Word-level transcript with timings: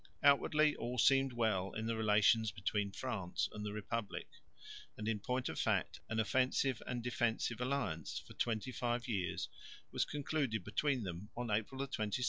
Outwardly 0.23 0.75
all 0.77 0.97
seemed 0.97 1.31
well 1.31 1.73
in 1.73 1.85
the 1.85 1.95
relations 1.95 2.49
between 2.49 2.91
France 2.91 3.47
and 3.53 3.63
the 3.63 3.71
republic, 3.71 4.27
and 4.97 5.07
in 5.07 5.19
point 5.19 5.47
of 5.47 5.59
fact 5.59 5.99
an 6.09 6.19
offensive 6.19 6.81
and 6.87 7.03
defensive 7.03 7.61
alliance 7.61 8.17
for 8.17 8.33
twenty 8.33 8.71
five 8.71 9.07
years 9.07 9.47
was 9.91 10.03
concluded 10.05 10.63
between 10.63 11.03
them 11.03 11.29
on 11.37 11.51
April 11.51 11.85
27,1662. 11.85 12.17